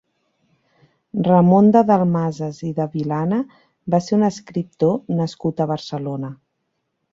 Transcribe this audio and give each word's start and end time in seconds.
Ramon 1.27 1.69
de 1.75 1.83
Dalmases 1.89 2.63
i 2.69 2.73
de 2.79 2.89
Vilana 2.95 3.39
va 3.95 4.01
ser 4.07 4.17
un 4.19 4.27
escriptor 4.31 4.99
nascut 5.21 5.65
a 5.67 5.71
Barcelona. 5.77 6.35